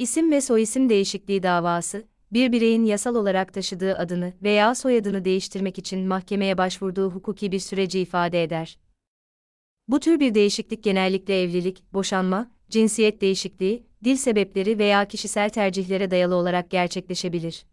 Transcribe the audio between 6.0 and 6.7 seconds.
mahkemeye